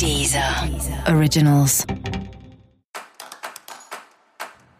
Deezer 0.00 0.42
Originals. 1.14 1.84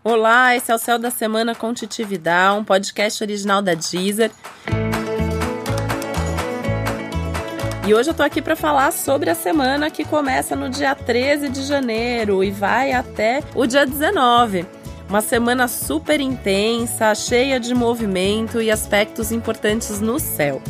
Olá, 0.03 0.57
esse 0.57 0.73
é 0.73 0.75
o 0.75 0.79
Céu 0.79 0.99
da 0.99 1.11
Semana 1.11 1.54
com 1.54 1.75
Titividade, 1.75 2.58
um 2.58 2.64
podcast 2.64 3.22
original 3.22 3.61
da 3.61 3.75
Deezer. 3.75 4.30
E 7.87 7.93
hoje 7.93 8.09
eu 8.09 8.14
tô 8.14 8.22
aqui 8.22 8.41
para 8.41 8.56
falar 8.56 8.95
sobre 8.95 9.29
a 9.29 9.35
semana 9.35 9.91
que 9.91 10.06
começa 10.06 10.56
no 10.56 10.71
dia 10.71 10.94
13 10.94 11.50
de 11.50 11.64
janeiro 11.64 12.42
e 12.42 12.50
vai 12.50 12.94
até 12.94 13.42
o 13.54 13.66
dia 13.66 13.84
19. 13.84 14.64
Uma 15.06 15.21
semana 15.21 15.68
super 15.68 16.18
intensa, 16.18 17.14
cheia 17.14 17.60
de 17.60 17.74
movimento 17.74 18.62
e 18.62 18.70
aspectos 18.70 19.30
importantes 19.32 20.00
no 20.00 20.18
céu. 20.18 20.62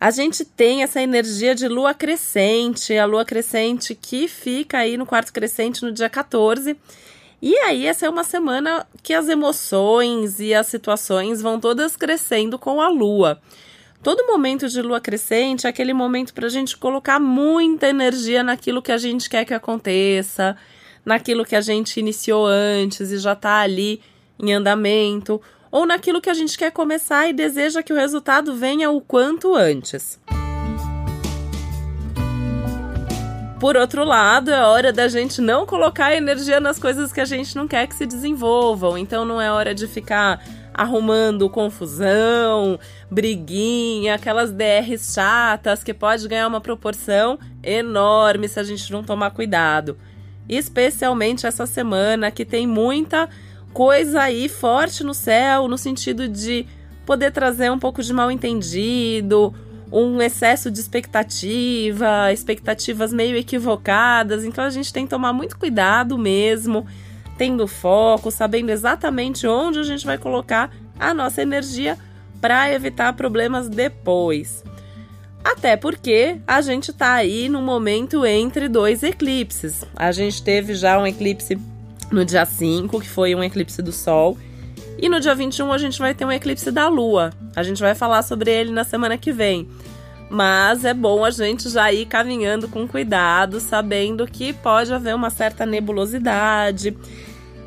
A 0.00 0.12
gente 0.12 0.44
tem 0.44 0.84
essa 0.84 1.02
energia 1.02 1.56
de 1.56 1.66
lua 1.66 1.92
crescente, 1.92 2.96
a 2.96 3.04
lua 3.04 3.24
crescente 3.24 3.96
que 3.96 4.28
fica 4.28 4.78
aí 4.78 4.96
no 4.96 5.04
quarto 5.04 5.32
crescente 5.32 5.82
no 5.82 5.90
dia 5.90 6.08
14. 6.08 6.76
E 7.42 7.56
aí, 7.58 7.84
essa 7.84 8.06
é 8.06 8.08
uma 8.08 8.22
semana 8.22 8.86
que 9.02 9.12
as 9.12 9.28
emoções 9.28 10.38
e 10.38 10.54
as 10.54 10.68
situações 10.68 11.42
vão 11.42 11.58
todas 11.58 11.96
crescendo 11.96 12.56
com 12.60 12.80
a 12.80 12.88
lua. 12.88 13.40
Todo 14.00 14.24
momento 14.24 14.68
de 14.68 14.80
lua 14.80 15.00
crescente 15.00 15.66
é 15.66 15.70
aquele 15.70 15.92
momento 15.92 16.32
para 16.32 16.46
a 16.46 16.50
gente 16.50 16.76
colocar 16.76 17.18
muita 17.18 17.88
energia 17.88 18.44
naquilo 18.44 18.80
que 18.80 18.92
a 18.92 18.98
gente 18.98 19.28
quer 19.28 19.44
que 19.44 19.52
aconteça, 19.52 20.56
naquilo 21.04 21.44
que 21.44 21.56
a 21.56 21.60
gente 21.60 21.98
iniciou 21.98 22.46
antes 22.46 23.10
e 23.10 23.18
já 23.18 23.32
está 23.32 23.62
ali 23.62 24.00
em 24.38 24.54
andamento 24.54 25.42
ou 25.70 25.86
naquilo 25.86 26.20
que 26.20 26.30
a 26.30 26.34
gente 26.34 26.56
quer 26.56 26.70
começar 26.70 27.28
e 27.28 27.32
deseja 27.32 27.82
que 27.82 27.92
o 27.92 27.96
resultado 27.96 28.54
venha 28.54 28.90
o 28.90 29.00
quanto 29.00 29.54
antes. 29.54 30.18
Por 33.60 33.76
outro 33.76 34.04
lado, 34.04 34.52
é 34.52 34.62
hora 34.62 34.92
da 34.92 35.08
gente 35.08 35.40
não 35.40 35.66
colocar 35.66 36.14
energia 36.14 36.60
nas 36.60 36.78
coisas 36.78 37.12
que 37.12 37.20
a 37.20 37.24
gente 37.24 37.56
não 37.56 37.66
quer 37.66 37.88
que 37.88 37.94
se 37.96 38.06
desenvolvam. 38.06 38.96
Então 38.96 39.24
não 39.24 39.40
é 39.40 39.50
hora 39.50 39.74
de 39.74 39.88
ficar 39.88 40.40
arrumando 40.72 41.50
confusão, 41.50 42.78
briguinha, 43.10 44.14
aquelas 44.14 44.52
DRs 44.52 45.12
chatas 45.12 45.82
que 45.82 45.92
pode 45.92 46.28
ganhar 46.28 46.46
uma 46.46 46.60
proporção 46.60 47.36
enorme 47.64 48.48
se 48.48 48.60
a 48.60 48.62
gente 48.62 48.92
não 48.92 49.02
tomar 49.02 49.32
cuidado. 49.32 49.98
Especialmente 50.48 51.44
essa 51.44 51.66
semana 51.66 52.30
que 52.30 52.44
tem 52.44 52.64
muita 52.64 53.28
coisa 53.78 54.22
aí 54.22 54.48
forte 54.48 55.04
no 55.04 55.14
céu, 55.14 55.68
no 55.68 55.78
sentido 55.78 56.26
de 56.26 56.66
poder 57.06 57.30
trazer 57.30 57.70
um 57.70 57.78
pouco 57.78 58.02
de 58.02 58.12
mal 58.12 58.28
entendido, 58.28 59.54
um 59.92 60.20
excesso 60.20 60.68
de 60.68 60.80
expectativa, 60.80 62.32
expectativas 62.32 63.12
meio 63.12 63.36
equivocadas. 63.36 64.44
Então 64.44 64.64
a 64.64 64.70
gente 64.70 64.92
tem 64.92 65.04
que 65.04 65.10
tomar 65.10 65.32
muito 65.32 65.56
cuidado 65.56 66.18
mesmo, 66.18 66.88
tendo 67.36 67.68
foco, 67.68 68.32
sabendo 68.32 68.70
exatamente 68.70 69.46
onde 69.46 69.78
a 69.78 69.84
gente 69.84 70.04
vai 70.04 70.18
colocar 70.18 70.72
a 70.98 71.14
nossa 71.14 71.40
energia 71.40 71.96
para 72.40 72.72
evitar 72.72 73.12
problemas 73.12 73.68
depois. 73.68 74.64
Até 75.44 75.76
porque 75.76 76.40
a 76.48 76.60
gente 76.62 76.90
está 76.90 77.12
aí 77.12 77.48
no 77.48 77.62
momento 77.62 78.26
entre 78.26 78.68
dois 78.68 79.04
eclipses. 79.04 79.84
A 79.94 80.10
gente 80.10 80.42
teve 80.42 80.74
já 80.74 80.98
um 80.98 81.06
eclipse 81.06 81.56
no 82.10 82.24
dia 82.24 82.44
5, 82.44 83.00
que 83.00 83.08
foi 83.08 83.34
um 83.34 83.42
eclipse 83.42 83.82
do 83.82 83.92
Sol. 83.92 84.36
E 84.98 85.08
no 85.08 85.20
dia 85.20 85.34
21 85.34 85.72
a 85.72 85.78
gente 85.78 85.98
vai 85.98 86.14
ter 86.14 86.24
um 86.24 86.32
eclipse 86.32 86.70
da 86.70 86.88
Lua. 86.88 87.32
A 87.54 87.62
gente 87.62 87.80
vai 87.80 87.94
falar 87.94 88.22
sobre 88.22 88.50
ele 88.50 88.72
na 88.72 88.84
semana 88.84 89.16
que 89.16 89.32
vem. 89.32 89.68
Mas 90.30 90.84
é 90.84 90.92
bom 90.92 91.24
a 91.24 91.30
gente 91.30 91.68
já 91.70 91.90
ir 91.92 92.04
caminhando 92.06 92.68
com 92.68 92.86
cuidado, 92.86 93.60
sabendo 93.60 94.26
que 94.26 94.52
pode 94.52 94.92
haver 94.92 95.14
uma 95.14 95.30
certa 95.30 95.64
nebulosidade, 95.64 96.96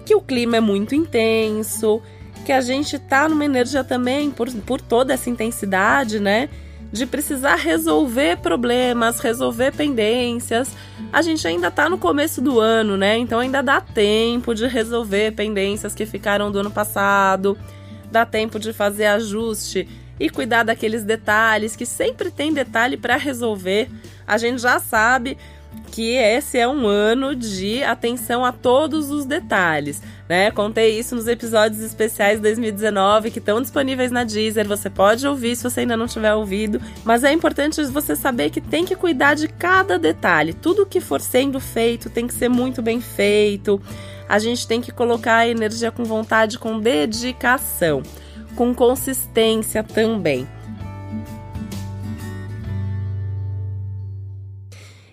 que 0.06 0.14
o 0.14 0.22
clima 0.22 0.58
é 0.58 0.60
muito 0.60 0.94
intenso, 0.94 2.02
que 2.46 2.52
a 2.52 2.62
gente 2.62 3.00
tá 3.00 3.28
numa 3.28 3.46
energia 3.46 3.84
também 3.84 4.30
por, 4.30 4.52
por 4.62 4.80
toda 4.80 5.14
essa 5.14 5.30
intensidade, 5.30 6.20
né? 6.20 6.50
De 6.92 7.06
precisar 7.06 7.56
resolver 7.56 8.38
problemas, 8.38 9.20
resolver 9.20 9.72
pendências. 9.72 10.76
A 11.12 11.22
gente 11.22 11.48
ainda 11.48 11.70
está 11.70 11.90
no 11.90 11.98
começo 11.98 12.42
do 12.42 12.60
ano, 12.60 12.98
né? 12.98 13.18
Então 13.18 13.40
ainda 13.40 13.62
dá 13.62 13.80
tempo 13.80 14.54
de 14.54 14.68
resolver 14.68 15.32
pendências 15.32 15.96
que 15.96 16.06
ficaram 16.06 16.52
do 16.52 16.60
ano 16.60 16.72
passado, 16.72 17.58
dá 18.12 18.26
tempo 18.26 18.60
de 18.60 18.74
fazer 18.74 19.06
ajuste 19.06 19.88
e 20.20 20.30
cuidar 20.30 20.64
daqueles 20.64 21.04
detalhes 21.04 21.76
que 21.76 21.86
sempre 21.86 22.30
tem 22.30 22.54
detalhe 22.54 22.98
para 22.98 23.16
resolver. 23.16 23.90
A 24.28 24.38
gente 24.38 24.62
já 24.62 24.80
sabe 24.80 25.38
que 25.92 26.16
esse 26.16 26.58
é 26.58 26.68
um 26.68 26.88
ano 26.88 27.36
de 27.36 27.84
atenção 27.84 28.46
a 28.46 28.52
todos 28.52 29.12
os 29.12 29.26
detalhes, 29.26 30.02
né? 30.28 30.50
Contei 30.50 30.98
isso 30.98 31.16
nos 31.16 31.28
episódios 31.28 31.82
especiais 31.82 32.38
de 32.38 32.44
2019 32.44 33.30
que 33.30 33.40
estão 33.40 33.62
disponíveis 33.62 34.10
na 34.10 34.24
Deezer. 34.24 34.68
Você 34.68 34.90
pode 34.90 35.28
ouvir 35.28 35.56
se 35.56 35.64
você 35.64 35.82
ainda 35.82 35.98
não 35.98 36.08
tiver 36.08 36.34
ouvido, 36.34 36.82
mas 37.04 37.24
é 37.24 37.34
importante 37.34 37.84
você 37.86 38.16
saber 38.16 38.50
que 38.50 38.62
tem 38.62 38.86
que 38.86 38.96
cuidar 38.96 39.34
de 39.34 39.50
cada 39.50 40.00
detalhe. 40.00 40.54
Tudo 40.54 40.86
que 40.86 41.02
for 41.02 41.20
sendo 41.20 41.60
feito 41.60 42.10
tem 42.10 42.26
que 42.26 42.34
ser 42.34 42.50
muito 42.50 42.82
bem 42.82 43.02
feito. 43.02 43.82
A 44.30 44.40
gente 44.40 44.66
tem 44.66 44.80
que 44.80 44.94
colocar 44.94 45.38
a 45.38 45.48
energia 45.48 45.92
com 45.92 46.06
vontade, 46.06 46.58
com 46.58 46.80
dedicação, 46.80 48.02
com 48.56 48.74
consistência 48.74 49.84
também. 49.84 50.48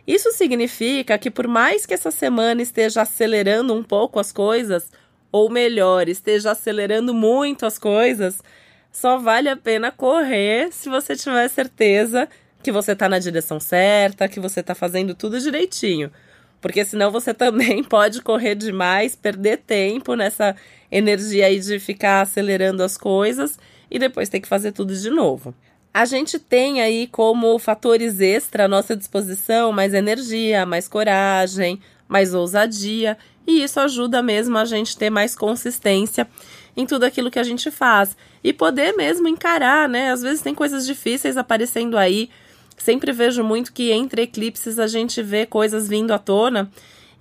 Isso 0.09 0.33
significa 0.33 1.19
que, 1.19 1.31
por 1.31 1.47
mais 1.47 1.85
que 1.85 1.93
essa 1.93 2.11
semana 2.11 2.63
esteja 2.63 3.03
acelerando 3.03 3.75
um 3.75 3.83
pouco 3.83 4.19
as 4.19 4.33
coisas, 4.33 4.91
ou 5.31 5.51
melhor, 5.51 6.09
esteja 6.09 6.53
acelerando 6.53 7.13
muito 7.13 7.67
as 7.67 7.79
coisas, 7.79 8.43
só 8.91 9.19
vale 9.19 9.51
a 9.51 9.57
pena 9.57 9.93
correr 9.93 10.73
se 10.73 10.89
você 10.89 11.15
tiver 11.15 11.47
certeza 11.49 12.27
que 12.63 12.73
você 12.73 12.93
está 12.93 13.07
na 13.07 13.19
direção 13.19 13.61
certa, 13.61 14.31
que 14.31 14.41
você 14.41 14.61
está 14.61 14.75
fazendo 14.75 15.15
tudo 15.15 15.39
direitinho. 15.39 16.11
Porque 16.59 16.87
senão 16.87 17.11
você 17.11 17.35
também 17.37 17.85
pode 17.85 18.23
correr 18.23 18.55
demais, 18.55 19.15
perder 19.15 19.59
tempo 19.59 20.15
nessa 20.15 20.57
energia 20.91 21.49
aí 21.49 21.61
de 21.61 21.79
ficar 21.79 22.23
acelerando 22.23 22.83
as 22.83 22.97
coisas 22.97 23.59
e 23.91 23.99
depois 23.99 24.31
ter 24.31 24.41
que 24.41 24.49
fazer 24.49 24.73
tudo 24.73 24.97
de 24.97 25.11
novo. 25.11 25.55
A 25.93 26.05
gente 26.05 26.39
tem 26.39 26.81
aí 26.81 27.07
como 27.07 27.59
fatores 27.59 28.21
extra 28.21 28.67
à 28.67 28.69
nossa 28.69 28.97
disposição 28.97 29.73
mais 29.73 29.95
energia, 29.95 30.65
mais 30.65 30.87
coragem, 30.87 31.81
mais 32.07 32.35
ousadia, 32.35 33.17
e 33.47 33.63
isso 33.63 33.81
ajuda 33.81 34.23
mesmo 34.23 34.59
a 34.59 34.65
gente 34.65 34.97
ter 34.97 35.11
mais 35.11 35.35
consistência 35.35 36.29
em 36.77 36.87
tudo 36.87 37.05
aquilo 37.05 37.31
que 37.31 37.39
a 37.39 37.43
gente 37.43 37.71
faz 37.71 38.17
e 38.45 38.53
poder 38.53 38.95
mesmo 38.95 39.27
encarar, 39.27 39.89
né? 39.89 40.13
Às 40.13 40.23
vezes 40.23 40.43
tem 40.43 40.55
coisas 40.55 40.87
difíceis 40.87 41.37
aparecendo 41.37 41.97
aí. 41.97 42.31
Sempre 42.77 43.11
vejo 43.11 43.43
muito 43.43 43.73
que 43.73 43.91
entre 43.91 44.23
eclipses 44.23 44.79
a 44.79 44.87
gente 44.87 45.21
vê 45.23 45.45
coisas 45.45 45.89
vindo 45.89 46.13
à 46.13 46.19
tona 46.19 46.71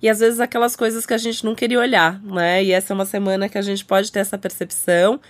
e 0.00 0.08
às 0.08 0.20
vezes 0.20 0.38
aquelas 0.38 0.76
coisas 0.76 1.04
que 1.04 1.14
a 1.14 1.18
gente 1.18 1.44
não 1.44 1.54
queria 1.54 1.80
olhar, 1.80 2.22
né? 2.22 2.62
E 2.62 2.70
essa 2.70 2.92
é 2.92 2.94
uma 2.94 3.04
semana 3.04 3.48
que 3.48 3.58
a 3.58 3.62
gente 3.62 3.84
pode 3.84 4.12
ter 4.12 4.20
essa 4.20 4.38
percepção. 4.38 5.20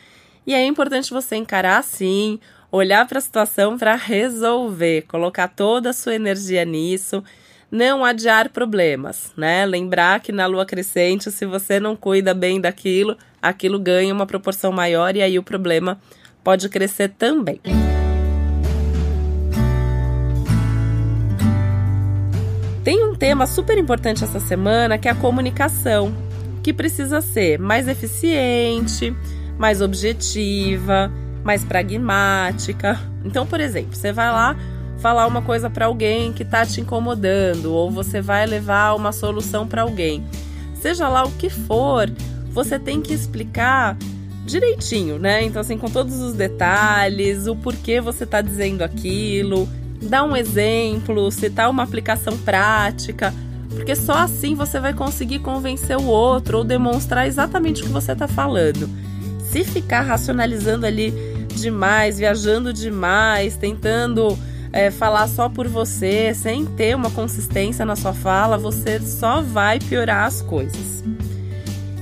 E 0.47 0.53
é 0.53 0.65
importante 0.67 1.11
você 1.11 1.37
encarar 1.37 1.83
sim, 1.83 2.39
olhar 2.71 3.07
para 3.07 3.19
a 3.19 3.23
situação 3.23 3.79
para 3.79 3.95
resolver, 3.95 5.03
colocar 5.09 5.49
toda 5.49 5.91
a 5.91 5.93
sua 5.93 6.15
energia 6.15 6.65
nisso, 6.65 7.23
não 7.71 8.05
adiar 8.05 8.51
problemas, 8.51 9.33
né? 9.37 9.65
Lembrar 9.67 10.21
que 10.21 10.33
na 10.33 10.47
lua 10.47 10.65
crescente, 10.65 11.31
se 11.31 11.45
você 11.47 11.79
não 11.81 11.97
cuida 11.97 12.33
bem 12.33 12.61
daquilo, 12.61 13.17
aquilo 13.41 13.79
ganha 13.79 14.13
uma 14.13 14.27
proporção 14.27 14.73
maior 14.73 15.15
e 15.17 15.23
aí 15.23 15.39
o 15.39 15.43
problema 15.43 16.01
pode 16.43 16.69
crescer 16.69 17.11
também. 17.11 17.61
Tem 22.83 23.05
um 23.05 23.15
tema 23.15 23.47
super 23.47 23.77
importante 23.77 24.25
essa 24.25 24.41
semana 24.41 24.97
que 24.97 25.09
é 25.09 25.11
a 25.11 25.15
comunicação, 25.15 26.15
que 26.63 26.73
precisa 26.73 27.21
ser 27.21 27.59
mais 27.59 27.87
eficiente, 27.87 29.15
mais 29.59 29.83
objetiva, 29.83 31.13
mais 31.49 31.65
pragmática. 31.65 33.01
Então, 33.25 33.47
por 33.47 33.59
exemplo, 33.59 33.97
você 33.97 34.13
vai 34.13 34.31
lá 34.31 34.55
falar 34.99 35.27
uma 35.27 35.41
coisa 35.41 35.71
para 35.71 35.87
alguém 35.87 36.31
que 36.31 36.43
está 36.43 36.67
te 36.67 36.83
incomodando, 36.83 37.73
ou 37.73 37.91
você 37.91 38.21
vai 38.21 38.45
levar 38.45 38.95
uma 38.95 39.13
solução 39.13 39.67
para 39.67 39.81
alguém. 39.81 40.23
Seja 40.75 41.09
lá 41.09 41.25
o 41.25 41.31
que 41.33 41.49
for, 41.49 42.13
você 42.51 42.79
tem 42.79 43.01
que 43.01 43.15
explicar 43.15 43.97
direitinho, 44.45 45.19
né? 45.19 45.43
Então, 45.43 45.63
assim, 45.63 45.79
com 45.79 45.89
todos 45.89 46.21
os 46.21 46.35
detalhes, 46.35 47.47
o 47.47 47.57
porquê 47.57 47.99
você 47.99 48.25
está 48.25 48.43
dizendo 48.43 48.83
aquilo, 48.83 49.67
dar 50.03 50.25
um 50.25 50.37
exemplo, 50.37 51.31
citar 51.31 51.71
uma 51.71 51.83
aplicação 51.83 52.37
prática, 52.37 53.33
porque 53.71 53.97
só 53.97 54.19
assim 54.19 54.55
você 54.55 54.79
vai 54.79 54.93
conseguir 54.93 55.39
convencer 55.39 55.97
o 55.97 56.05
outro 56.05 56.59
ou 56.59 56.65
demonstrar 56.65 57.27
exatamente 57.27 57.81
o 57.81 57.87
que 57.87 57.93
você 57.93 58.13
está 58.13 58.29
falando. 58.29 58.87
Se 59.51 59.65
ficar 59.65 60.03
racionalizando 60.03 60.85
ali 60.85 61.28
demais, 61.61 62.19
viajando 62.19 62.73
demais, 62.73 63.57
tentando 63.57 64.39
é, 64.73 64.91
falar 64.91 65.29
só 65.29 65.49
por 65.49 65.67
você, 65.69 66.33
sem 66.35 66.65
ter 66.65 66.95
uma 66.95 67.11
consistência 67.11 67.85
na 67.85 67.97
sua 67.97 68.13
fala, 68.13 68.59
você 68.59 69.01
só 69.01 69.41
vai 69.41 69.79
piorar 69.79 70.27
as 70.27 70.43
coisas. 70.43 71.03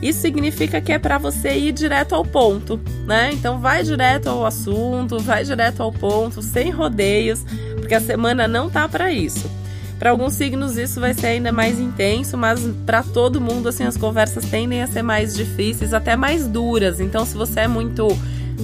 Isso 0.03 0.20
significa 0.20 0.81
que 0.81 0.93
é 0.93 0.99
para 0.99 1.19
você 1.19 1.56
ir 1.56 1.73
direto 1.73 2.14
ao 2.14 2.25
ponto, 2.25 2.79
né? 3.06 3.31
Então 3.32 3.58
vai 3.58 3.82
direto 3.82 4.29
ao 4.29 4.44
assunto, 4.44 5.19
vai 5.19 5.43
direto 5.43 5.82
ao 5.82 5.91
ponto, 5.91 6.43
sem 6.43 6.70
rodeios, 6.70 7.44
porque 7.76 7.94
a 7.94 8.00
semana 8.00 8.47
não 8.47 8.69
tá 8.69 8.88
para 8.88 9.11
isso. 9.11 9.50
Para 9.99 10.11
alguns 10.11 10.35
signos 10.35 10.76
isso 10.76 11.00
vai 11.00 11.14
ser 11.14 11.29
ainda 11.29 11.50
mais 11.50 11.81
intenso, 11.81 12.37
mas 12.37 12.61
para 12.85 13.03
todo 13.03 13.41
mundo 13.41 13.69
assim 13.70 13.85
as 13.85 13.97
conversas 13.97 14.44
tendem 14.44 14.82
a 14.82 14.87
ser 14.87 15.03
mais 15.03 15.35
difíceis, 15.35 15.94
até 15.94 16.14
mais 16.14 16.47
duras. 16.47 17.00
Então 17.00 17.25
se 17.25 17.35
você 17.35 17.61
é 17.61 17.69
muito 17.69 18.06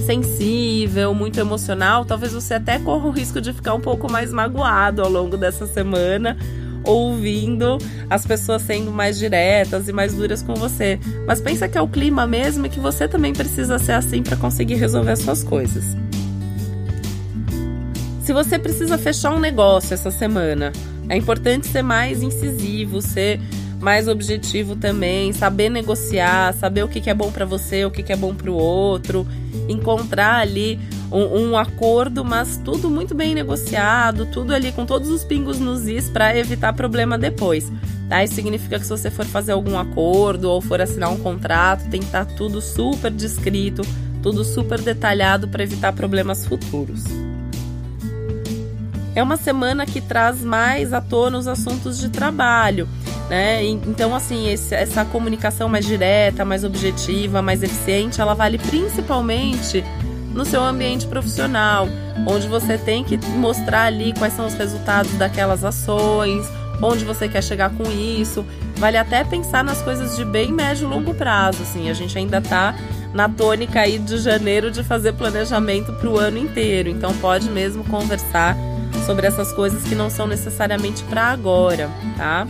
sensível, 0.05 1.13
muito 1.13 1.39
emocional, 1.39 2.05
talvez 2.05 2.33
você 2.33 2.55
até 2.55 2.79
corra 2.79 3.07
o 3.07 3.11
risco 3.11 3.39
de 3.39 3.53
ficar 3.53 3.73
um 3.73 3.79
pouco 3.79 4.11
mais 4.11 4.31
magoado 4.31 5.01
ao 5.01 5.09
longo 5.09 5.37
dessa 5.37 5.65
semana, 5.65 6.37
ouvindo 6.83 7.77
as 8.09 8.25
pessoas 8.25 8.61
sendo 8.63 8.91
mais 8.91 9.17
diretas 9.17 9.87
e 9.87 9.93
mais 9.93 10.13
duras 10.13 10.41
com 10.41 10.53
você. 10.55 10.99
Mas 11.25 11.39
pensa 11.39 11.67
que 11.67 11.77
é 11.77 11.81
o 11.81 11.87
clima 11.87 12.27
mesmo 12.27 12.65
e 12.65 12.69
que 12.69 12.79
você 12.79 13.07
também 13.07 13.33
precisa 13.33 13.79
ser 13.79 13.93
assim 13.93 14.21
para 14.21 14.35
conseguir 14.35 14.75
resolver 14.75 15.11
as 15.11 15.19
suas 15.19 15.43
coisas. 15.43 15.83
Se 18.23 18.31
você 18.31 18.57
precisa 18.57 18.97
fechar 18.97 19.33
um 19.33 19.39
negócio 19.39 19.93
essa 19.93 20.09
semana, 20.09 20.71
é 21.09 21.17
importante 21.17 21.67
ser 21.67 21.81
mais 21.81 22.21
incisivo, 22.23 23.01
ser 23.01 23.39
mais 23.83 24.07
objetivo 24.07 24.77
também, 24.77 25.33
saber 25.33 25.69
negociar, 25.69 26.53
saber 26.53 26.83
o 26.83 26.87
que, 26.87 27.09
é 27.09 27.13
bom 27.13 27.29
para 27.29 27.45
você, 27.45 27.83
o 27.83 27.91
que, 27.91 28.01
que 28.01 28.13
é 28.13 28.15
bom 28.15 28.33
para 28.33 28.49
o 28.49 28.55
outro, 28.55 29.27
encontrar 29.67 30.39
ali 30.39 30.79
um, 31.11 31.49
um, 31.49 31.57
acordo, 31.57 32.23
mas 32.23 32.55
tudo 32.63 32.89
muito 32.89 33.13
bem 33.13 33.35
negociado, 33.35 34.25
tudo 34.27 34.55
ali 34.55 34.71
com 34.71 34.85
todos 34.85 35.09
os 35.09 35.25
pingos 35.25 35.59
nos 35.59 35.85
is 35.85 36.09
para 36.09 36.35
evitar 36.35 36.71
problema 36.71 37.17
depois. 37.17 37.69
Tá? 38.07 38.23
Isso 38.23 38.35
significa 38.35 38.79
que 38.79 38.85
se 38.85 38.89
você 38.89 39.11
for 39.11 39.25
fazer 39.25 39.51
algum 39.51 39.77
acordo 39.77 40.49
ou 40.49 40.61
for 40.61 40.81
assinar 40.81 41.11
um 41.11 41.17
contrato, 41.17 41.89
tem 41.89 41.99
que 41.99 42.05
estar 42.05 42.25
tá 42.25 42.33
tudo 42.37 42.61
super 42.61 43.11
descrito, 43.11 43.81
tudo 44.21 44.45
super 44.45 44.79
detalhado 44.79 45.49
para 45.49 45.61
evitar 45.61 45.91
problemas 45.91 46.47
futuros. 46.47 47.03
É 49.13 49.21
uma 49.21 49.37
semana 49.37 49.85
que 49.85 49.99
traz 49.99 50.41
mais 50.41 50.93
à 50.93 51.01
tona 51.01 51.37
os 51.37 51.47
assuntos 51.47 51.99
de 51.99 52.09
trabalho. 52.09 52.87
Né? 53.29 53.63
Então, 53.63 54.13
assim, 54.13 54.49
esse, 54.49 54.75
essa 54.75 55.05
comunicação 55.05 55.69
mais 55.69 55.85
direta, 55.85 56.43
mais 56.43 56.63
objetiva, 56.63 57.41
mais 57.41 57.63
eficiente, 57.63 58.19
ela 58.19 58.33
vale 58.33 58.57
principalmente 58.57 59.83
no 60.33 60.43
seu 60.45 60.63
ambiente 60.63 61.05
profissional, 61.07 61.87
onde 62.27 62.47
você 62.47 62.77
tem 62.77 63.03
que 63.03 63.17
mostrar 63.37 63.83
ali 63.83 64.13
quais 64.17 64.33
são 64.33 64.45
os 64.47 64.53
resultados 64.55 65.11
daquelas 65.13 65.63
ações, 65.63 66.45
onde 66.81 67.05
você 67.05 67.29
quer 67.29 67.43
chegar 67.43 67.69
com 67.69 67.83
isso. 67.91 68.45
Vale 68.77 68.97
até 68.97 69.23
pensar 69.23 69.63
nas 69.63 69.81
coisas 69.81 70.17
de 70.17 70.25
bem 70.25 70.51
médio 70.51 70.87
e 70.87 70.89
longo 70.89 71.13
prazo, 71.13 71.61
assim. 71.61 71.89
A 71.89 71.93
gente 71.93 72.17
ainda 72.17 72.41
tá 72.41 72.75
na 73.13 73.29
tônica 73.29 73.79
aí 73.79 73.99
de 73.99 74.17
janeiro 74.17 74.71
de 74.71 74.83
fazer 74.83 75.13
planejamento 75.13 75.93
para 75.93 76.09
o 76.09 76.17
ano 76.17 76.39
inteiro, 76.39 76.89
então 76.89 77.13
pode 77.17 77.49
mesmo 77.49 77.83
conversar 77.83 78.57
sobre 79.05 79.27
essas 79.27 79.51
coisas 79.53 79.83
que 79.83 79.95
não 79.95 80.09
são 80.09 80.25
necessariamente 80.25 81.03
para 81.03 81.25
agora, 81.25 81.89
tá? 82.17 82.47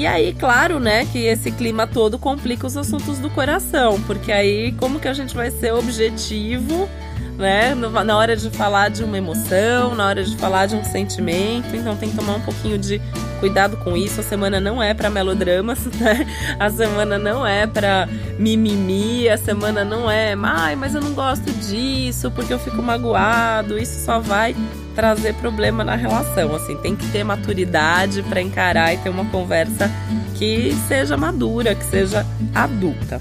E 0.00 0.06
aí, 0.06 0.32
claro, 0.32 0.80
né, 0.80 1.04
que 1.04 1.26
esse 1.26 1.52
clima 1.52 1.86
todo 1.86 2.18
complica 2.18 2.66
os 2.66 2.74
assuntos 2.74 3.18
do 3.18 3.28
coração, 3.28 4.00
porque 4.06 4.32
aí 4.32 4.72
como 4.72 4.98
que 4.98 5.06
a 5.06 5.12
gente 5.12 5.34
vai 5.34 5.50
ser 5.50 5.74
objetivo, 5.74 6.88
né, 7.36 7.74
na 7.74 8.16
hora 8.16 8.34
de 8.34 8.48
falar 8.48 8.88
de 8.88 9.04
uma 9.04 9.18
emoção, 9.18 9.94
na 9.94 10.06
hora 10.06 10.24
de 10.24 10.34
falar 10.38 10.64
de 10.64 10.74
um 10.74 10.82
sentimento, 10.82 11.76
então 11.76 11.94
tem 11.98 12.08
que 12.08 12.16
tomar 12.16 12.36
um 12.36 12.40
pouquinho 12.40 12.78
de 12.78 12.98
cuidado 13.40 13.76
com 13.76 13.94
isso. 13.94 14.20
A 14.20 14.24
semana 14.24 14.58
não 14.58 14.82
é 14.82 14.94
para 14.94 15.10
melodramas, 15.10 15.84
né? 16.00 16.26
A 16.58 16.70
semana 16.70 17.18
não 17.18 17.46
é 17.46 17.66
para 17.66 18.08
mimimi, 18.38 19.28
a 19.28 19.36
semana 19.36 19.84
não 19.84 20.10
é, 20.10 20.34
ai, 20.42 20.76
mas 20.76 20.94
eu 20.94 21.02
não 21.02 21.12
gosto 21.12 21.52
disso 21.52 22.30
porque 22.30 22.54
eu 22.54 22.58
fico 22.58 22.80
magoado. 22.80 23.78
Isso 23.78 24.02
só 24.06 24.18
vai 24.18 24.56
trazer 25.00 25.32
problema 25.36 25.82
na 25.82 25.96
relação. 25.96 26.54
Assim, 26.54 26.76
tem 26.76 26.94
que 26.94 27.10
ter 27.10 27.24
maturidade 27.24 28.22
para 28.24 28.42
encarar 28.42 28.92
e 28.92 28.98
ter 28.98 29.08
uma 29.08 29.24
conversa 29.30 29.90
que 30.36 30.74
seja 30.86 31.16
madura, 31.16 31.74
que 31.74 31.84
seja 31.84 32.26
adulta. 32.54 33.18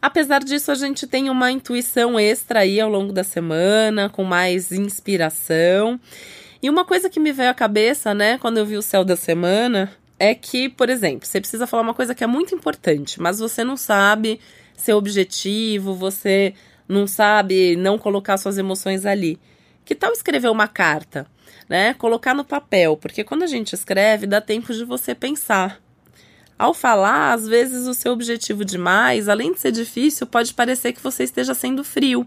Apesar 0.00 0.38
disso, 0.38 0.70
a 0.70 0.76
gente 0.76 1.04
tem 1.04 1.28
uma 1.28 1.50
intuição 1.50 2.18
extra 2.18 2.60
aí 2.60 2.80
ao 2.80 2.88
longo 2.88 3.12
da 3.12 3.24
semana, 3.24 4.08
com 4.08 4.22
mais 4.22 4.70
inspiração. 4.70 5.98
E 6.62 6.70
uma 6.70 6.84
coisa 6.84 7.10
que 7.10 7.18
me 7.18 7.32
veio 7.32 7.50
à 7.50 7.54
cabeça, 7.54 8.14
né, 8.14 8.38
quando 8.38 8.58
eu 8.58 8.64
vi 8.64 8.76
o 8.76 8.82
céu 8.82 9.04
da 9.04 9.16
semana, 9.16 9.90
é 10.16 10.32
que, 10.32 10.68
por 10.68 10.88
exemplo, 10.88 11.26
você 11.26 11.40
precisa 11.40 11.66
falar 11.66 11.82
uma 11.82 11.94
coisa 11.94 12.14
que 12.14 12.22
é 12.22 12.26
muito 12.28 12.54
importante, 12.54 13.20
mas 13.20 13.40
você 13.40 13.64
não 13.64 13.76
sabe 13.76 14.38
ser 14.76 14.92
objetivo, 14.92 15.92
você 15.92 16.54
não 16.90 17.06
sabe 17.06 17.76
não 17.76 17.96
colocar 17.96 18.36
suas 18.36 18.58
emoções 18.58 19.06
ali. 19.06 19.38
Que 19.84 19.94
tal 19.94 20.12
escrever 20.12 20.50
uma 20.50 20.66
carta, 20.66 21.26
né? 21.68 21.94
Colocar 21.94 22.34
no 22.34 22.44
papel, 22.44 22.96
porque 22.96 23.22
quando 23.22 23.44
a 23.44 23.46
gente 23.46 23.72
escreve, 23.74 24.26
dá 24.26 24.40
tempo 24.40 24.74
de 24.74 24.84
você 24.84 25.14
pensar. 25.14 25.80
Ao 26.58 26.74
falar, 26.74 27.32
às 27.32 27.46
vezes 27.46 27.86
o 27.86 27.94
seu 27.94 28.12
objetivo 28.12 28.64
demais, 28.64 29.28
além 29.28 29.52
de 29.52 29.60
ser 29.60 29.70
difícil, 29.70 30.26
pode 30.26 30.52
parecer 30.52 30.92
que 30.92 31.02
você 31.02 31.22
esteja 31.22 31.54
sendo 31.54 31.84
frio. 31.84 32.26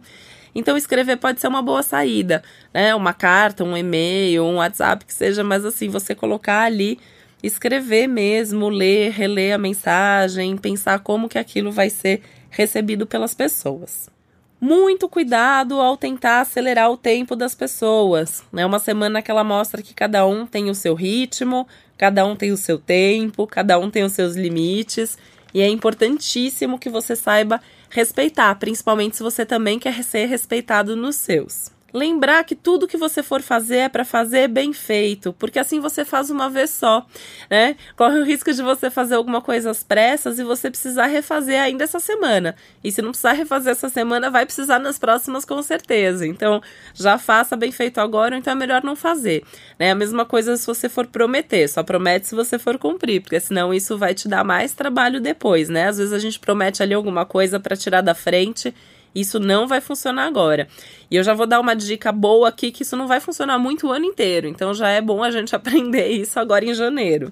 Então 0.55 0.77
escrever 0.77 1.17
pode 1.17 1.41
ser 1.41 1.47
uma 1.47 1.61
boa 1.61 1.83
saída, 1.83 2.41
né? 2.73 2.95
Uma 2.95 3.13
carta, 3.13 3.65
um 3.65 3.75
e-mail, 3.75 4.43
um 4.43 4.55
WhatsApp 4.55 5.05
que 5.05 5.13
seja, 5.13 5.43
mas 5.43 5.65
assim, 5.65 5.89
você 5.89 6.15
colocar 6.15 6.61
ali, 6.61 6.97
escrever 7.43 8.07
mesmo, 8.07 8.69
ler, 8.69 9.11
reler 9.11 9.55
a 9.55 9.57
mensagem, 9.57 10.55
pensar 10.57 10.99
como 10.99 11.27
que 11.27 11.37
aquilo 11.37 11.71
vai 11.71 11.89
ser 11.89 12.21
recebido 12.49 13.05
pelas 13.05 13.33
pessoas 13.33 14.12
muito 14.63 15.09
cuidado 15.09 15.81
ao 15.81 15.97
tentar 15.97 16.39
acelerar 16.39 16.89
o 16.89 16.95
tempo 16.95 17.35
das 17.35 17.53
pessoas. 17.53 18.41
É 18.55 18.65
uma 18.65 18.79
semana 18.79 19.21
que 19.21 19.29
ela 19.29 19.43
mostra 19.43 19.81
que 19.81 19.93
cada 19.93 20.25
um 20.25 20.47
tem 20.47 20.69
o 20.69 20.73
seu 20.73 20.93
ritmo, 20.93 21.67
cada 21.97 22.25
um 22.25 22.33
tem 22.33 22.49
o 22.49 22.55
seu 22.55 22.79
tempo, 22.79 23.45
cada 23.45 23.77
um 23.77 23.91
tem 23.91 24.05
os 24.05 24.13
seus 24.13 24.37
limites. 24.37 25.17
E 25.53 25.59
é 25.59 25.67
importantíssimo 25.67 26.79
que 26.79 26.89
você 26.89 27.13
saiba 27.13 27.59
respeitar, 27.89 28.55
principalmente 28.55 29.17
se 29.17 29.23
você 29.23 29.45
também 29.45 29.77
quer 29.77 30.01
ser 30.01 30.27
respeitado 30.27 30.95
nos 30.95 31.17
seus. 31.17 31.72
Lembrar 31.93 32.43
que 32.43 32.55
tudo 32.55 32.87
que 32.87 32.97
você 32.97 33.21
for 33.21 33.41
fazer 33.43 33.77
é 33.77 33.89
para 33.89 34.03
fazer 34.03 34.47
bem 34.47 34.73
feito, 34.73 35.31
porque 35.33 35.59
assim 35.59 35.79
você 35.79 36.03
faz 36.03 36.31
uma 36.31 36.49
vez 36.49 36.71
só, 36.71 37.05
né? 37.51 37.75
Corre 37.95 38.17
o 38.17 38.23
risco 38.23 38.51
de 38.51 38.63
você 38.63 38.89
fazer 38.89 39.13
alguma 39.13 39.41
coisa 39.41 39.69
às 39.69 39.83
pressas 39.83 40.39
e 40.39 40.43
você 40.43 40.71
precisar 40.71 41.05
refazer 41.05 41.61
ainda 41.61 41.83
essa 41.83 41.99
semana. 41.99 42.55
E 42.83 42.91
se 42.91 42.99
não 42.99 43.11
precisar 43.11 43.33
refazer 43.33 43.73
essa 43.73 43.89
semana, 43.89 44.31
vai 44.31 44.43
precisar 44.43 44.79
nas 44.79 44.97
próximas 44.97 45.45
com 45.45 45.61
certeza. 45.61 46.25
Então, 46.25 46.63
já 46.95 47.19
faça 47.19 47.55
bem 47.55 47.71
feito 47.71 47.99
agora, 47.99 48.35
então 48.35 48.53
é 48.53 48.55
melhor 48.55 48.83
não 48.83 48.95
fazer. 48.95 49.43
Né? 49.77 49.91
A 49.91 49.95
mesma 49.95 50.25
coisa 50.25 50.57
se 50.57 50.65
você 50.65 50.89
for 50.89 51.05
prometer, 51.05 51.67
só 51.67 51.83
promete 51.83 52.27
se 52.27 52.33
você 52.33 52.57
for 52.57 52.79
cumprir, 52.79 53.21
porque 53.21 53.39
senão 53.39 53.71
isso 53.71 53.99
vai 53.99 54.15
te 54.15 54.27
dar 54.27 54.43
mais 54.43 54.73
trabalho 54.73 55.21
depois, 55.21 55.69
né? 55.69 55.89
Às 55.89 55.99
vezes 55.99 56.13
a 56.13 56.19
gente 56.19 56.39
promete 56.39 56.81
ali 56.81 56.95
alguma 56.95 57.23
coisa 57.23 57.59
para 57.59 57.75
tirar 57.75 58.01
da 58.01 58.15
frente 58.15 58.73
isso 59.13 59.39
não 59.39 59.67
vai 59.67 59.81
funcionar 59.81 60.25
agora. 60.25 60.67
E 61.09 61.15
eu 61.15 61.23
já 61.23 61.33
vou 61.33 61.45
dar 61.45 61.59
uma 61.59 61.75
dica 61.75 62.11
boa 62.11 62.49
aqui 62.49 62.71
que 62.71 62.83
isso 62.83 62.97
não 62.97 63.07
vai 63.07 63.19
funcionar 63.19 63.59
muito 63.59 63.87
o 63.87 63.91
ano 63.91 64.05
inteiro. 64.05 64.47
Então 64.47 64.73
já 64.73 64.89
é 64.89 65.01
bom 65.01 65.23
a 65.23 65.31
gente 65.31 65.55
aprender 65.55 66.07
isso 66.07 66.39
agora 66.39 66.65
em 66.65 66.73
janeiro. 66.73 67.31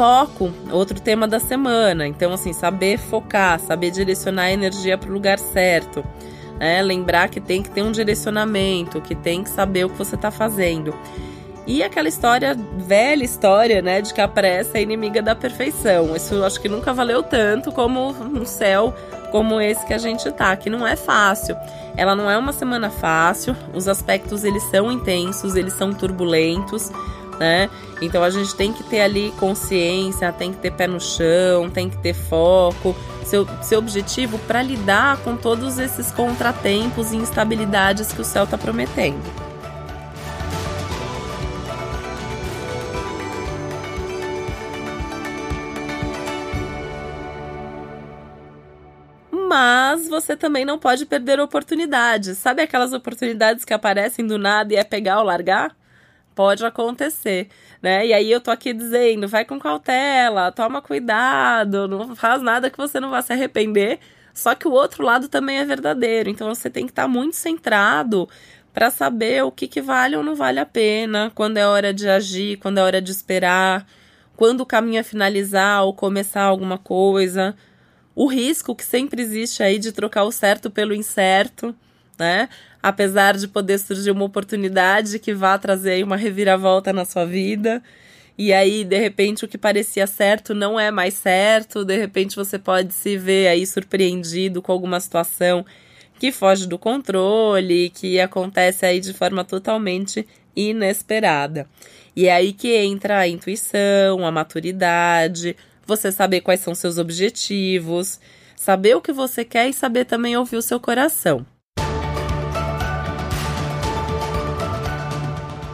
foco, 0.00 0.50
outro 0.72 0.98
tema 0.98 1.28
da 1.28 1.38
semana. 1.38 2.06
Então, 2.06 2.32
assim, 2.32 2.54
saber 2.54 2.96
focar, 2.96 3.60
saber 3.60 3.90
direcionar 3.90 4.44
a 4.44 4.50
energia 4.50 4.96
para 4.96 5.10
o 5.10 5.12
lugar 5.12 5.38
certo. 5.38 6.02
Né? 6.58 6.80
Lembrar 6.80 7.28
que 7.28 7.38
tem 7.38 7.62
que 7.62 7.68
ter 7.68 7.82
um 7.82 7.92
direcionamento, 7.92 9.02
que 9.02 9.14
tem 9.14 9.44
que 9.44 9.50
saber 9.50 9.84
o 9.84 9.90
que 9.90 9.98
você 9.98 10.14
está 10.14 10.30
fazendo. 10.30 10.94
E 11.66 11.82
aquela 11.82 12.08
história, 12.08 12.56
velha 12.78 13.22
história, 13.22 13.82
né, 13.82 14.00
de 14.00 14.12
que 14.12 14.20
a 14.20 14.26
pressa 14.26 14.78
é 14.78 14.82
inimiga 14.82 15.22
da 15.22 15.34
perfeição. 15.34 16.16
Isso 16.16 16.42
acho 16.42 16.60
que 16.60 16.68
nunca 16.68 16.92
valeu 16.92 17.22
tanto 17.22 17.70
como 17.70 18.10
um 18.10 18.44
céu 18.44 18.94
como 19.30 19.60
esse 19.60 19.86
que 19.86 19.94
a 19.94 19.98
gente 19.98 20.30
tá, 20.32 20.56
que 20.56 20.68
não 20.68 20.86
é 20.86 20.96
fácil. 20.96 21.56
Ela 21.96 22.14
não 22.16 22.30
é 22.30 22.36
uma 22.36 22.52
semana 22.52 22.90
fácil, 22.90 23.56
os 23.72 23.86
aspectos 23.88 24.44
eles 24.44 24.62
são 24.64 24.90
intensos, 24.90 25.54
eles 25.54 25.72
são 25.74 25.92
turbulentos, 25.92 26.90
né? 27.38 27.70
Então 28.02 28.22
a 28.22 28.30
gente 28.30 28.54
tem 28.54 28.72
que 28.72 28.82
ter 28.82 29.00
ali 29.00 29.32
consciência, 29.38 30.32
tem 30.32 30.52
que 30.52 30.58
ter 30.58 30.72
pé 30.72 30.86
no 30.86 31.00
chão, 31.00 31.70
tem 31.70 31.88
que 31.88 31.98
ter 31.98 32.14
foco, 32.14 32.94
seu, 33.24 33.46
seu 33.62 33.78
objetivo 33.78 34.38
para 34.40 34.62
lidar 34.62 35.18
com 35.18 35.36
todos 35.36 35.78
esses 35.78 36.10
contratempos 36.10 37.12
e 37.12 37.16
instabilidades 37.16 38.12
que 38.12 38.20
o 38.20 38.24
céu 38.24 38.44
está 38.44 38.58
prometendo. 38.58 39.39
Você 50.10 50.36
também 50.36 50.64
não 50.64 50.78
pode 50.78 51.06
perder 51.06 51.40
oportunidades. 51.40 52.36
Sabe 52.36 52.62
aquelas 52.62 52.92
oportunidades 52.92 53.64
que 53.64 53.72
aparecem 53.72 54.26
do 54.26 54.38
nada 54.38 54.74
e 54.74 54.76
é 54.76 54.84
pegar 54.84 55.18
ou 55.20 55.24
largar? 55.24 55.74
Pode 56.34 56.64
acontecer, 56.64 57.48
né? 57.82 58.06
E 58.06 58.12
aí 58.12 58.30
eu 58.30 58.40
tô 58.40 58.50
aqui 58.50 58.72
dizendo, 58.72 59.28
vai 59.28 59.44
com 59.44 59.58
cautela, 59.58 60.52
toma 60.52 60.82
cuidado, 60.82 61.88
não 61.88 62.14
faz 62.14 62.42
nada 62.42 62.70
que 62.70 62.78
você 62.78 63.00
não 63.00 63.10
vá 63.10 63.22
se 63.22 63.32
arrepender. 63.32 63.98
Só 64.34 64.54
que 64.54 64.68
o 64.68 64.72
outro 64.72 65.04
lado 65.04 65.28
também 65.28 65.58
é 65.58 65.64
verdadeiro, 65.64 66.30
então 66.30 66.48
você 66.54 66.70
tem 66.70 66.86
que 66.86 66.92
estar 66.92 67.02
tá 67.02 67.08
muito 67.08 67.36
centrado 67.36 68.28
para 68.72 68.90
saber 68.90 69.42
o 69.44 69.50
que, 69.50 69.66
que 69.66 69.82
vale 69.82 70.16
ou 70.16 70.22
não 70.22 70.34
vale 70.34 70.60
a 70.60 70.66
pena, 70.66 71.32
quando 71.34 71.56
é 71.56 71.66
hora 71.66 71.92
de 71.92 72.08
agir, 72.08 72.56
quando 72.58 72.78
é 72.78 72.82
hora 72.82 73.02
de 73.02 73.10
esperar, 73.10 73.86
quando 74.36 74.60
o 74.60 74.66
caminho 74.66 75.00
é 75.00 75.02
finalizar 75.02 75.84
ou 75.84 75.92
começar 75.92 76.42
alguma 76.42 76.78
coisa 76.78 77.56
o 78.14 78.26
risco 78.26 78.74
que 78.74 78.84
sempre 78.84 79.22
existe 79.22 79.62
aí 79.62 79.78
de 79.78 79.92
trocar 79.92 80.24
o 80.24 80.32
certo 80.32 80.70
pelo 80.70 80.94
incerto, 80.94 81.74
né? 82.18 82.48
Apesar 82.82 83.36
de 83.36 83.46
poder 83.48 83.78
surgir 83.78 84.10
uma 84.10 84.24
oportunidade 84.24 85.18
que 85.18 85.34
vá 85.34 85.56
trazer 85.58 86.02
uma 86.04 86.16
reviravolta 86.16 86.92
na 86.92 87.04
sua 87.04 87.24
vida. 87.24 87.82
E 88.36 88.52
aí, 88.52 88.84
de 88.84 88.98
repente, 88.98 89.44
o 89.44 89.48
que 89.48 89.58
parecia 89.58 90.06
certo 90.06 90.54
não 90.54 90.80
é 90.80 90.90
mais 90.90 91.14
certo. 91.14 91.84
De 91.84 91.96
repente, 91.96 92.36
você 92.36 92.58
pode 92.58 92.94
se 92.94 93.16
ver 93.16 93.48
aí 93.48 93.66
surpreendido 93.66 94.62
com 94.62 94.72
alguma 94.72 94.98
situação 94.98 95.64
que 96.18 96.32
foge 96.32 96.66
do 96.66 96.78
controle, 96.78 97.90
que 97.90 98.20
acontece 98.20 98.84
aí 98.84 99.00
de 99.00 99.12
forma 99.12 99.44
totalmente 99.44 100.26
inesperada. 100.54 101.66
E 102.14 102.26
é 102.26 102.32
aí 102.32 102.52
que 102.52 102.74
entra 102.76 103.18
a 103.18 103.28
intuição, 103.28 104.26
a 104.26 104.30
maturidade, 104.30 105.56
você 105.90 106.12
saber 106.12 106.40
quais 106.40 106.60
são 106.60 106.72
seus 106.72 106.98
objetivos, 106.98 108.20
saber 108.54 108.94
o 108.94 109.00
que 109.00 109.12
você 109.12 109.44
quer 109.44 109.68
e 109.68 109.72
saber 109.72 110.04
também 110.04 110.36
ouvir 110.36 110.56
o 110.56 110.62
seu 110.62 110.78
coração. 110.78 111.44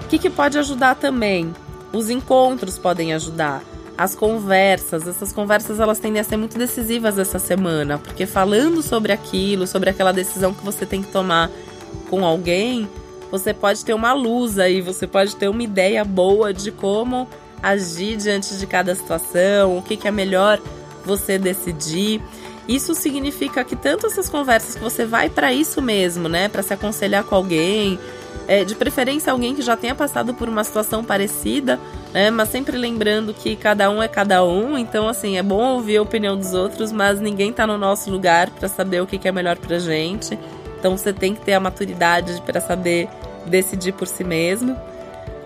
O 0.03 0.09
que, 0.09 0.19
que 0.19 0.31
pode 0.31 0.59
ajudar 0.59 0.95
também? 0.95 1.55
Os 1.93 2.09
encontros 2.09 2.79
podem 2.79 3.13
ajudar. 3.13 3.63
As 3.99 4.15
conversas, 4.15 5.07
essas 5.07 5.33
conversas 5.33 5.81
elas 5.81 5.99
tendem 5.99 6.21
a 6.21 6.25
ser 6.25 6.39
muito 6.39 6.57
decisivas 6.57 7.19
essa 7.19 7.39
semana, 7.39 7.99
porque 7.99 8.25
falando 8.25 8.83
sobre 8.83 9.13
aquilo, 9.13 9.67
sobre 9.67 9.91
aquela 9.91 10.13
decisão 10.13 10.55
que 10.55 10.65
você 10.65 10.87
tem 10.87 11.03
que 11.03 11.13
tomar 11.13 11.51
com 12.09 12.25
alguém, 12.25 12.89
você 13.31 13.53
pode 13.53 13.85
ter 13.85 13.93
uma 13.93 14.13
luz 14.13 14.59
aí, 14.59 14.81
você 14.81 15.07
pode 15.07 15.37
ter 15.37 15.49
uma 15.49 15.63
ideia 15.63 16.05
boa 16.05 16.55
de 16.55 16.71
como 16.71 17.29
agir 17.63 18.17
diante 18.17 18.57
de 18.57 18.67
cada 18.67 18.95
situação, 18.95 19.79
o 19.79 19.83
que, 19.83 19.97
que 19.97 20.07
é 20.07 20.11
melhor 20.11 20.61
você 21.05 21.39
decidir. 21.39 22.21
Isso 22.69 22.95
significa 22.95 23.65
que 23.65 23.77
tanto 23.77 24.07
essas 24.07 24.29
conversas 24.29 24.75
que 24.75 24.81
você 24.81 25.05
vai 25.05 25.31
para 25.31 25.53
isso 25.53 25.81
mesmo, 25.81 26.29
né, 26.29 26.49
para 26.49 26.63
se 26.63 26.75
aconselhar 26.75 27.23
com 27.25 27.35
alguém, 27.35 27.99
é, 28.49 28.65
de 28.65 28.75
preferência 28.75 29.33
alguém 29.33 29.55
que 29.55 29.63
já 29.63 29.77
tenha 29.77 29.95
passado 29.95 30.35
por 30.35 30.49
uma 30.49 30.65
situação 30.65 31.05
parecida, 31.05 31.79
né, 32.13 32.29
mas 32.31 32.49
sempre 32.49 32.77
lembrando 32.77 33.33
que 33.33 33.55
cada 33.55 33.89
um 33.89 34.03
é 34.03 34.09
cada 34.09 34.45
um, 34.45 34.77
então 34.77 35.09
assim, 35.09 35.37
é 35.37 35.43
bom 35.43 35.75
ouvir 35.75 35.99
a 35.99 36.03
opinião 36.03 36.37
dos 36.37 36.55
outros, 36.55 36.91
mas 36.91 37.21
ninguém 37.21 37.53
tá 37.53 37.67
no 37.67 37.79
nosso 37.79 38.11
lugar 38.11 38.51
para 38.51 38.69
saber 38.69 39.01
o 39.01 39.07
que, 39.07 39.17
que 39.17 39.29
é 39.29 39.33
melhor 39.33 39.57
pra 39.57 39.79
gente. 39.79 40.37
Então 40.79 40.97
você 40.97 41.13
tem 41.13 41.35
que 41.35 41.41
ter 41.41 41.55
a 41.55 41.61
maturidade 41.61 42.43
para 42.45 42.61
saber 42.61 43.09
decidir 43.47 43.93
por 43.93 44.09
si 44.09 44.25
mesmo 44.25 44.77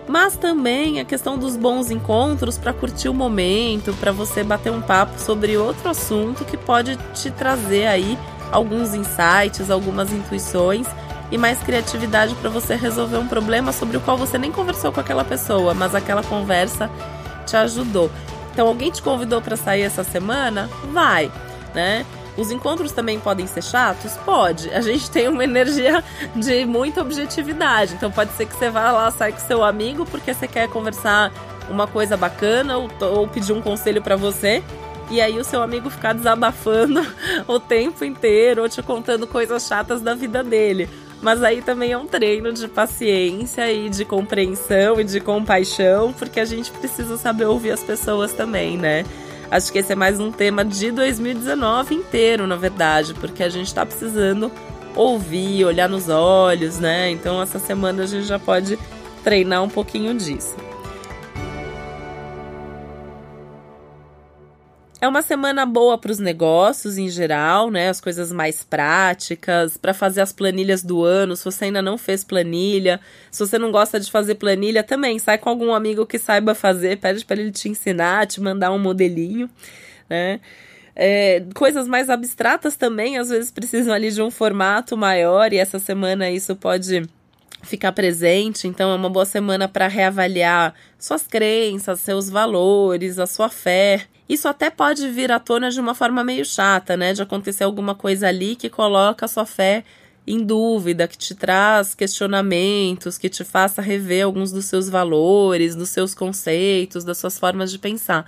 mas 0.07 0.35
também 0.35 0.99
a 0.99 1.05
questão 1.05 1.37
dos 1.37 1.55
bons 1.55 1.89
encontros 1.89 2.57
para 2.57 2.73
curtir 2.73 3.09
o 3.09 3.13
momento, 3.13 3.93
para 3.99 4.11
você 4.11 4.43
bater 4.43 4.71
um 4.71 4.81
papo 4.81 5.19
sobre 5.19 5.57
outro 5.57 5.89
assunto 5.89 6.43
que 6.45 6.57
pode 6.57 6.97
te 7.13 7.31
trazer 7.31 7.87
aí 7.87 8.17
alguns 8.51 8.93
insights, 8.93 9.69
algumas 9.69 10.11
intuições 10.11 10.87
e 11.31 11.37
mais 11.37 11.59
criatividade 11.59 12.35
para 12.35 12.49
você 12.49 12.75
resolver 12.75 13.17
um 13.17 13.27
problema 13.27 13.71
sobre 13.71 13.95
o 13.95 14.01
qual 14.01 14.17
você 14.17 14.37
nem 14.37 14.51
conversou 14.51 14.91
com 14.91 14.99
aquela 14.99 15.23
pessoa, 15.23 15.73
mas 15.73 15.95
aquela 15.95 16.23
conversa 16.23 16.89
te 17.45 17.55
ajudou. 17.55 18.11
Então, 18.51 18.67
alguém 18.67 18.91
te 18.91 19.01
convidou 19.01 19.41
para 19.41 19.55
sair 19.55 19.83
essa 19.83 20.03
semana? 20.03 20.69
Vai, 20.91 21.31
né? 21.73 22.05
Os 22.37 22.51
encontros 22.51 22.91
também 22.91 23.19
podem 23.19 23.45
ser 23.45 23.63
chatos? 23.63 24.13
Pode. 24.25 24.69
A 24.69 24.81
gente 24.81 25.09
tem 25.11 25.27
uma 25.27 25.43
energia 25.43 26.03
de 26.35 26.65
muita 26.65 27.01
objetividade. 27.01 27.93
Então 27.93 28.11
pode 28.11 28.31
ser 28.33 28.45
que 28.45 28.55
você 28.55 28.69
vá 28.69 28.91
lá 28.91 29.11
sair 29.11 29.33
com 29.33 29.39
seu 29.39 29.63
amigo 29.63 30.05
porque 30.05 30.33
você 30.33 30.47
quer 30.47 30.69
conversar 30.69 31.31
uma 31.69 31.87
coisa 31.87 32.15
bacana 32.15 32.77
ou, 32.77 32.89
ou 33.01 33.27
pedir 33.27 33.53
um 33.53 33.61
conselho 33.61 34.01
para 34.01 34.15
você. 34.15 34.63
E 35.09 35.19
aí 35.19 35.37
o 35.37 35.43
seu 35.43 35.61
amigo 35.61 35.89
ficar 35.89 36.13
desabafando 36.13 37.05
o 37.47 37.59
tempo 37.59 38.05
inteiro 38.05 38.61
ou 38.61 38.69
te 38.69 38.81
contando 38.81 39.27
coisas 39.27 39.67
chatas 39.67 40.01
da 40.01 40.15
vida 40.15 40.41
dele. 40.41 40.87
Mas 41.21 41.43
aí 41.43 41.61
também 41.61 41.91
é 41.91 41.97
um 41.97 42.07
treino 42.07 42.51
de 42.51 42.67
paciência 42.67 43.71
e 43.71 43.89
de 43.89 44.03
compreensão 44.03 44.99
e 44.99 45.03
de 45.03 45.19
compaixão, 45.19 46.11
porque 46.13 46.39
a 46.39 46.45
gente 46.45 46.71
precisa 46.71 47.15
saber 47.15 47.45
ouvir 47.45 47.71
as 47.71 47.83
pessoas 47.83 48.33
também, 48.33 48.75
né? 48.75 49.05
Acho 49.51 49.69
que 49.69 49.79
esse 49.79 49.91
é 49.91 49.95
mais 49.95 50.17
um 50.17 50.31
tema 50.31 50.63
de 50.63 50.91
2019 50.91 51.93
inteiro, 51.93 52.47
na 52.47 52.55
verdade, 52.55 53.13
porque 53.13 53.43
a 53.43 53.49
gente 53.49 53.67
está 53.67 53.85
precisando 53.85 54.49
ouvir, 54.95 55.65
olhar 55.65 55.89
nos 55.89 56.07
olhos, 56.07 56.79
né? 56.79 57.11
Então 57.11 57.41
essa 57.41 57.59
semana 57.59 58.03
a 58.03 58.05
gente 58.05 58.25
já 58.25 58.39
pode 58.39 58.79
treinar 59.25 59.61
um 59.61 59.67
pouquinho 59.67 60.13
disso. 60.13 60.55
É 65.01 65.07
uma 65.07 65.23
semana 65.23 65.65
boa 65.65 65.97
para 65.97 66.11
os 66.11 66.19
negócios 66.19 66.95
em 66.95 67.09
geral, 67.09 67.71
né? 67.71 67.89
As 67.89 67.99
coisas 67.99 68.31
mais 68.31 68.63
práticas, 68.63 69.75
para 69.75 69.95
fazer 69.95 70.21
as 70.21 70.31
planilhas 70.31 70.83
do 70.83 71.03
ano. 71.03 71.35
Se 71.35 71.43
você 71.43 71.65
ainda 71.65 71.81
não 71.81 71.97
fez 71.97 72.23
planilha, 72.23 73.01
se 73.31 73.39
você 73.39 73.57
não 73.57 73.71
gosta 73.71 73.99
de 73.99 74.11
fazer 74.11 74.35
planilha, 74.35 74.83
também 74.83 75.17
sai 75.17 75.39
com 75.39 75.49
algum 75.49 75.73
amigo 75.73 76.05
que 76.05 76.19
saiba 76.19 76.53
fazer, 76.53 76.99
pede 76.99 77.25
para 77.25 77.41
ele 77.41 77.51
te 77.51 77.67
ensinar, 77.67 78.27
te 78.27 78.39
mandar 78.39 78.71
um 78.71 78.77
modelinho, 78.77 79.49
né? 80.07 80.39
É, 80.95 81.43
coisas 81.55 81.87
mais 81.87 82.07
abstratas 82.07 82.75
também, 82.75 83.17
às 83.17 83.29
vezes 83.29 83.49
precisam 83.49 83.95
ali 83.95 84.11
de 84.11 84.21
um 84.21 84.29
formato 84.29 84.95
maior, 84.95 85.51
e 85.51 85.57
essa 85.57 85.79
semana 85.79 86.29
isso 86.29 86.55
pode 86.55 87.09
ficar 87.63 87.91
presente. 87.91 88.67
Então, 88.67 88.91
é 88.91 88.95
uma 88.95 89.09
boa 89.09 89.25
semana 89.25 89.67
para 89.67 89.87
reavaliar 89.87 90.75
suas 90.99 91.25
crenças, 91.25 92.01
seus 92.01 92.29
valores, 92.29 93.17
a 93.17 93.25
sua 93.25 93.49
fé. 93.49 94.05
Isso 94.31 94.47
até 94.47 94.69
pode 94.69 95.09
vir 95.09 95.29
à 95.29 95.39
tona 95.39 95.69
de 95.69 95.77
uma 95.77 95.93
forma 95.93 96.23
meio 96.23 96.45
chata, 96.45 96.95
né? 96.95 97.11
De 97.11 97.21
acontecer 97.21 97.65
alguma 97.65 97.93
coisa 97.93 98.29
ali 98.29 98.55
que 98.55 98.69
coloca 98.69 99.25
a 99.25 99.27
sua 99.27 99.45
fé 99.45 99.83
em 100.25 100.41
dúvida, 100.41 101.05
que 101.05 101.17
te 101.17 101.35
traz 101.35 101.93
questionamentos, 101.93 103.17
que 103.17 103.27
te 103.27 103.43
faça 103.43 103.81
rever 103.81 104.23
alguns 104.23 104.49
dos 104.49 104.63
seus 104.63 104.87
valores, 104.87 105.75
dos 105.75 105.89
seus 105.89 106.13
conceitos, 106.15 107.03
das 107.03 107.17
suas 107.17 107.37
formas 107.37 107.69
de 107.69 107.77
pensar. 107.77 108.25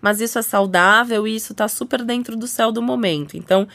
Mas 0.00 0.22
isso 0.22 0.38
é 0.38 0.42
saudável 0.42 1.28
e 1.28 1.36
isso 1.36 1.52
está 1.52 1.68
super 1.68 2.02
dentro 2.02 2.34
do 2.34 2.46
céu 2.46 2.72
do 2.72 2.80
momento. 2.80 3.36
Então, 3.36 3.68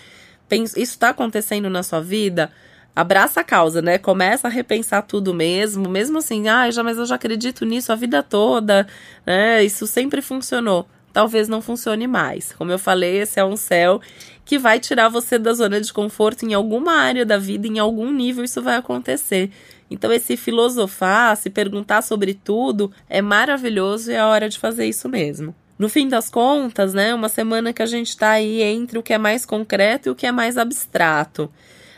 isso 0.49 0.79
está 0.79 1.09
acontecendo 1.09 1.69
na 1.69 1.83
sua 1.83 2.01
vida, 2.01 2.51
abraça 2.95 3.41
a 3.41 3.43
causa, 3.43 3.83
né? 3.83 3.99
Começa 3.99 4.47
a 4.47 4.49
repensar 4.49 5.03
tudo 5.03 5.31
mesmo, 5.31 5.87
mesmo 5.87 6.17
assim, 6.17 6.49
ah, 6.49 6.71
já, 6.71 6.81
mas 6.81 6.97
eu 6.97 7.05
já 7.05 7.13
acredito 7.13 7.65
nisso 7.65 7.91
a 7.91 7.95
vida 7.95 8.23
toda, 8.23 8.87
né? 9.23 9.63
Isso 9.63 9.85
sempre 9.85 10.23
funcionou 10.23 10.87
talvez 11.17 11.47
não 11.47 11.63
funcione 11.63 12.05
mais. 12.05 12.53
Como 12.53 12.71
eu 12.71 12.77
falei, 12.77 13.17
esse 13.17 13.39
é 13.39 13.43
um 13.43 13.57
céu 13.57 13.99
que 14.45 14.59
vai 14.59 14.79
tirar 14.79 15.09
você 15.09 15.39
da 15.39 15.51
zona 15.51 15.81
de 15.81 15.91
conforto 15.91 16.45
em 16.45 16.53
alguma 16.53 16.93
área 16.93 17.25
da 17.25 17.39
vida, 17.39 17.67
em 17.67 17.79
algum 17.79 18.11
nível 18.11 18.43
isso 18.43 18.61
vai 18.61 18.75
acontecer. 18.75 19.49
Então, 19.89 20.13
esse 20.13 20.37
filosofar, 20.37 21.35
se 21.35 21.49
perguntar 21.49 22.03
sobre 22.03 22.35
tudo, 22.35 22.91
é 23.09 23.19
maravilhoso 23.19 24.11
e 24.11 24.13
é 24.13 24.19
a 24.19 24.27
hora 24.27 24.47
de 24.47 24.59
fazer 24.59 24.85
isso 24.85 25.09
mesmo. 25.09 25.55
No 25.79 25.89
fim 25.89 26.07
das 26.07 26.29
contas, 26.29 26.93
né, 26.93 27.15
uma 27.15 27.29
semana 27.29 27.73
que 27.73 27.81
a 27.81 27.87
gente 27.87 28.09
está 28.09 28.29
aí 28.29 28.61
entre 28.61 28.99
o 28.99 29.01
que 29.01 29.11
é 29.11 29.17
mais 29.17 29.43
concreto 29.43 30.09
e 30.09 30.11
o 30.11 30.15
que 30.15 30.27
é 30.27 30.31
mais 30.31 30.55
abstrato. 30.55 31.51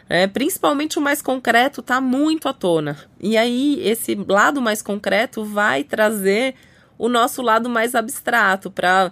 É, 0.08 0.28
principalmente 0.28 0.98
o 0.98 1.02
mais 1.02 1.22
concreto 1.22 1.82
está 1.82 2.00
muito 2.00 2.48
à 2.48 2.54
tona. 2.54 2.96
E 3.20 3.38
aí, 3.38 3.82
esse 3.84 4.16
lado 4.16 4.62
mais 4.62 4.82
concreto 4.82 5.44
vai 5.44 5.84
trazer 5.84 6.56
o 7.00 7.10
nosso 7.10 7.42
lado 7.42 7.70
mais 7.70 7.96
abstrato, 7.96 8.70
para 8.70 9.12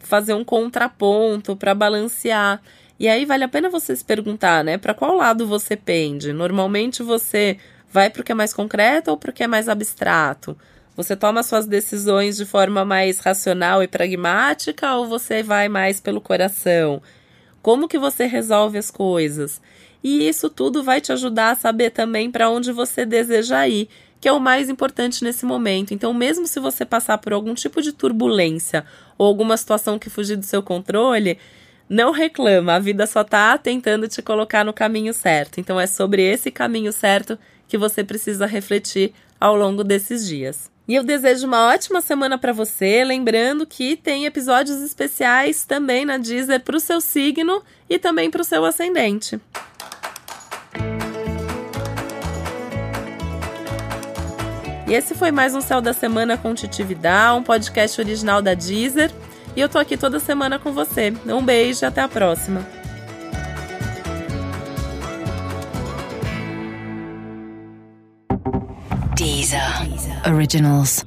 fazer 0.00 0.34
um 0.34 0.44
contraponto, 0.44 1.56
para 1.56 1.74
balancear. 1.74 2.60
E 2.98 3.06
aí 3.06 3.24
vale 3.24 3.44
a 3.44 3.48
pena 3.48 3.70
você 3.70 3.94
se 3.94 4.04
perguntar, 4.04 4.64
né? 4.64 4.76
Para 4.76 4.92
qual 4.92 5.16
lado 5.16 5.46
você 5.46 5.76
pende? 5.76 6.32
Normalmente 6.32 7.02
você 7.02 7.56
vai 7.90 8.10
para 8.10 8.20
o 8.20 8.24
que 8.24 8.32
é 8.32 8.34
mais 8.34 8.52
concreto 8.52 9.10
ou 9.10 9.16
para 9.16 9.30
o 9.30 9.32
que 9.32 9.44
é 9.44 9.46
mais 9.46 9.68
abstrato? 9.68 10.58
Você 10.96 11.14
toma 11.14 11.44
suas 11.44 11.64
decisões 11.64 12.36
de 12.36 12.44
forma 12.44 12.84
mais 12.84 13.20
racional 13.20 13.84
e 13.84 13.86
pragmática 13.88 14.96
ou 14.96 15.06
você 15.06 15.44
vai 15.44 15.68
mais 15.68 16.00
pelo 16.00 16.20
coração? 16.20 17.00
Como 17.62 17.86
que 17.86 18.00
você 18.00 18.26
resolve 18.26 18.78
as 18.78 18.90
coisas? 18.90 19.60
E 20.02 20.28
isso 20.28 20.50
tudo 20.50 20.82
vai 20.82 21.00
te 21.00 21.12
ajudar 21.12 21.52
a 21.52 21.54
saber 21.54 21.90
também 21.90 22.30
para 22.30 22.50
onde 22.50 22.72
você 22.72 23.06
deseja 23.06 23.68
ir 23.68 23.88
que 24.20 24.28
é 24.28 24.32
o 24.32 24.40
mais 24.40 24.68
importante 24.68 25.22
nesse 25.22 25.44
momento. 25.44 25.94
Então, 25.94 26.12
mesmo 26.12 26.46
se 26.46 26.58
você 26.58 26.84
passar 26.84 27.18
por 27.18 27.32
algum 27.32 27.54
tipo 27.54 27.80
de 27.80 27.92
turbulência 27.92 28.84
ou 29.16 29.26
alguma 29.26 29.56
situação 29.56 29.98
que 29.98 30.10
fugir 30.10 30.36
do 30.36 30.44
seu 30.44 30.62
controle, 30.62 31.38
não 31.88 32.10
reclama, 32.10 32.74
a 32.74 32.78
vida 32.78 33.06
só 33.06 33.24
tá 33.24 33.56
tentando 33.56 34.06
te 34.06 34.20
colocar 34.20 34.64
no 34.64 34.72
caminho 34.72 35.14
certo. 35.14 35.58
Então 35.58 35.80
é 35.80 35.86
sobre 35.86 36.22
esse 36.22 36.50
caminho 36.50 36.92
certo 36.92 37.38
que 37.66 37.78
você 37.78 38.04
precisa 38.04 38.46
refletir 38.46 39.12
ao 39.40 39.56
longo 39.56 39.82
desses 39.82 40.26
dias. 40.26 40.70
E 40.86 40.94
eu 40.94 41.04
desejo 41.04 41.46
uma 41.46 41.68
ótima 41.68 42.00
semana 42.00 42.38
para 42.38 42.52
você, 42.52 43.04
lembrando 43.04 43.66
que 43.66 43.94
tem 43.94 44.24
episódios 44.24 44.82
especiais 44.82 45.64
também 45.64 46.04
na 46.04 46.16
Deezer 46.16 46.60
para 46.60 46.76
o 46.76 46.80
seu 46.80 47.00
signo 47.00 47.62
e 47.90 47.98
também 47.98 48.30
para 48.30 48.40
o 48.40 48.44
seu 48.44 48.64
ascendente. 48.64 49.38
E 54.88 54.94
esse 54.94 55.14
foi 55.14 55.30
mais 55.30 55.54
um 55.54 55.60
Céu 55.60 55.82
da 55.82 55.92
Semana 55.92 56.38
com 56.38 56.54
Titividade, 56.54 57.38
um 57.38 57.42
podcast 57.42 58.00
original 58.00 58.40
da 58.40 58.54
Deezer. 58.54 59.12
E 59.54 59.60
eu 59.60 59.68
tô 59.68 59.76
aqui 59.76 59.98
toda 59.98 60.18
semana 60.18 60.58
com 60.58 60.72
você. 60.72 61.12
Um 61.26 61.44
beijo 61.44 61.84
e 61.84 61.86
até 61.86 62.00
a 62.00 62.08
próxima. 62.08 62.66
Deezer. 69.14 69.60
Originals. 70.26 71.04